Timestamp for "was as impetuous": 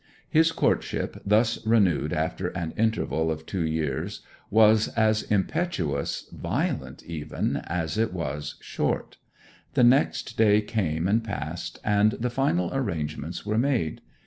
4.49-6.27